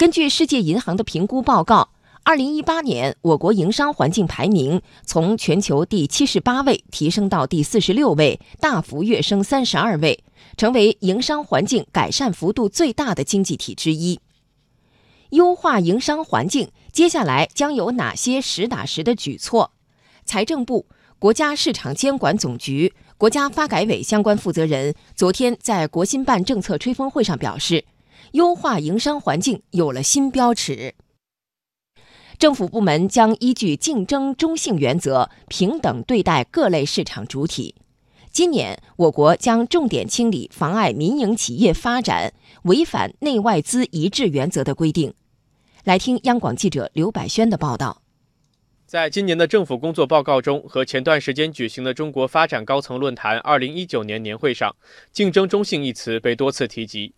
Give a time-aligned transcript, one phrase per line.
[0.00, 1.90] 根据世界银行的评估报告，
[2.22, 10.24] 二零一八年我国营商环境排名从全球第七十八位提升到第四十六位，大幅跃升三十二位，
[10.56, 14.18] 成为营商环境改善幅度最大的经济体之一。
[15.32, 19.72] 优化营商环境，接下来将有哪些实打实的举措？
[20.24, 20.86] 财政部、
[21.18, 27.84] 国家市场监管总局、国家发改委相关负责人昨天在国新办政策吹风会上表示，
[28.32, 30.94] 优化营商环境有了新标尺。
[32.38, 37.74] 政府部门将依据竞争中性原则，平等对待各类市场主体。
[38.30, 42.32] 今年，我国将重点清理妨碍民营企业发展、
[42.62, 45.12] 违反内外资一致原则的规定。
[45.84, 48.02] 来听央广记者刘百轩的报道。
[48.86, 54.74] 在今年的政府工作报告中和前段时间举行的中国发展高层论坛二零一九年年会上
[55.12, 57.12] ，“竞争中性”一词被多次提及。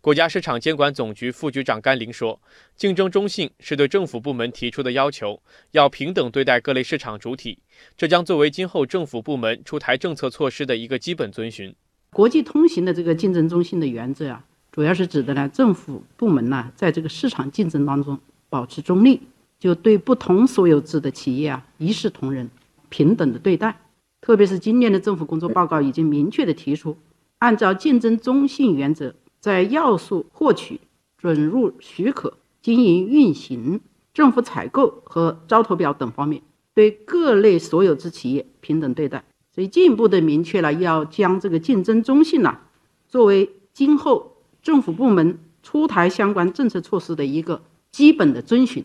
[0.00, 2.40] 国家市场监管总局副局长甘霖说
[2.76, 7.58] ：“竞争中性是对政府部门提出的要求，要平等对待各类市场主体，
[7.96, 11.74] 这将作为今后政府部门出台政策措施的一个基本遵循。”
[12.10, 14.44] 国际通行的这个竞争中性的原则啊。
[14.70, 18.16] 主要是指的呢，政府部门呢，在这个市场竞争当中
[18.48, 19.20] 保持中立，
[19.58, 22.48] 就对不同所有制的企业啊一视同仁，
[22.88, 23.80] 平等的对待。
[24.20, 26.96] 特别是今年的政府工作报告已经明确的提出，
[27.38, 30.80] 按照竞争中性原则，在要素获取、
[31.16, 33.80] 准入许可、经营运行、
[34.12, 36.42] 政府采购和招投标等方面，
[36.74, 39.24] 对各类所有制企业平等对待。
[39.54, 42.58] 所以进一步的明确了，要将这个竞争中性呢，
[43.08, 44.34] 作为今后。
[44.60, 48.84] 政府部门出台相关政策措施的一个基本的遵循。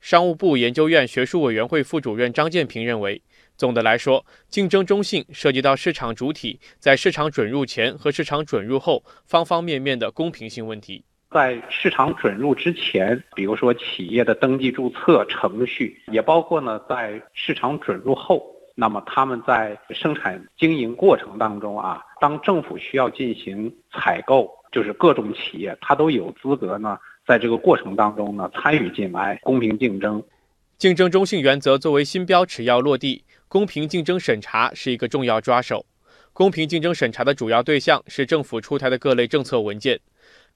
[0.00, 3.22] 商务部研究院学术委员会副主任张建平认为，
[3.56, 11.04] 总的来说，竞争中性涉及到市场主体在市场准入前和市场准入后方方面面的公平性问题。
[11.30, 18.42] 在市场准入之前，比如说企业的登记注册程序，也包括呢，在市场准入后，
[18.74, 24.54] 那么他们在生产经营过程当中啊，当政府需要进行采购。
[24.72, 30.22] 就是各种企业，它都有资格呢，在这个过程当中呢参与进来，公平竞争。
[30.78, 35.86] 竞争中性原则作为新标尺要落地，公平竞争审查是一个重要抓手。
[36.34, 39.98] 公平竞争审查的主要对象是政府出台的各类政策文件。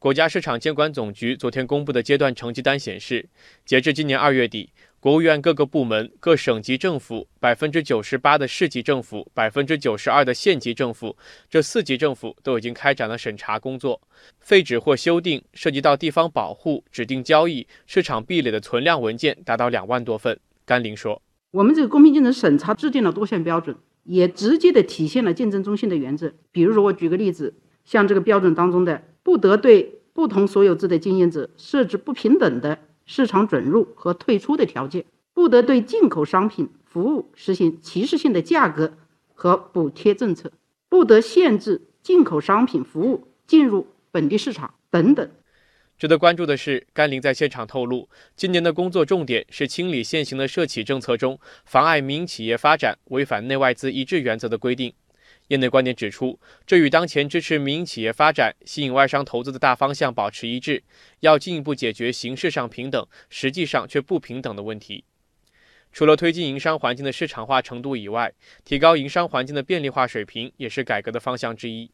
[0.00, 3.28] 国家市场监管总局昨天公布的阶段成绩单显示，
[3.64, 4.70] 截至今年二月底。
[5.00, 11.16] 国务院各个部门、各省级政府、百分之九十八的市级政府、百分之九十二的县级政府，
[11.48, 14.00] 这四级政府都已经开展了审查工作。
[14.40, 20.36] 废止或修订涉及到地方保护、指定交易、市场壁垒的存量文件达到两万多份。
[20.64, 21.22] 甘霖说
[21.52, 26.32] ：“我们这个公平竞争审查制定了多项标准，也直接的体现了竞争中心的原则。
[26.50, 27.54] 比如说，我举个例子，
[27.84, 38.92] 像这个标准当中的，不得对不同所有制的经营者设置不平等的。”市场准入和退出的条件，不得对进口商品、服务实行歧视性的价格
[39.32, 40.52] 和补贴政策，
[40.90, 45.26] 不得限制进口商品、服务进入本地市场等等。
[45.96, 54.92] 值得关注的是，甘霖在现场透露，今年的工作重点是清理现行的涉企政策中妨碍民营企业发展、违反内外资一致原则的规定。
[55.48, 60.82] 业内观点指出，这与当前支持民营企业发展、吸引外商投资的大方向保持一致。
[61.20, 65.04] 要进一步解决形式上平等，实际上却不平等的问题。
[65.90, 68.32] 除了推进营商环境的市场化程度以外，
[68.64, 71.90] 提高营商环境的便利化水平也是改革的方向之一。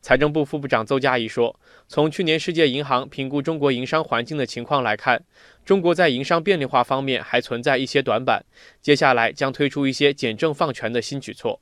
[0.00, 5.22] 财政部副部长邹佳怡说：“从去年世界银行评估中国营商环境的情况来看，
[5.64, 8.44] 中国在营商便利化方面还存在一些短板。
[8.82, 11.60] 接下来将推出一些简政放权的新举措。”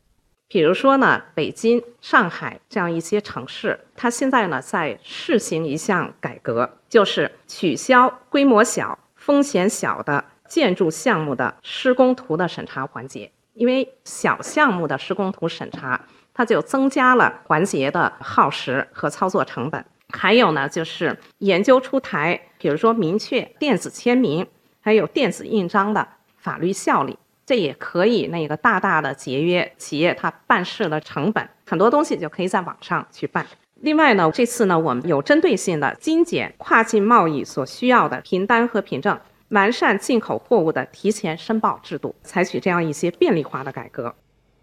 [0.49, 13.31] 比如说呢，北京、上海这样一些城市，它现在呢在试行一项改革，就是取消规模小、风险小的建筑项目的施工图的审查环节。
[13.54, 16.00] 因为小项目的施工图审查，
[16.34, 19.84] 它就增加了环节的耗时和操作成本。
[20.10, 24.47] 还有呢，就是研究出台，比如说明确电子签名，
[24.80, 27.16] 还有电子印章的法律效力。
[27.46, 33.46] 这也可以那个大大的节约企业它办事的成本，很多东西就可以在网上去办。
[33.80, 39.20] 另外呢，这次呢我们有针对性的精简跨境贸易所需要的凭单和凭证，
[39.50, 44.14] 完善进口货物的提前申报制度，采取这样一些便利化的改革。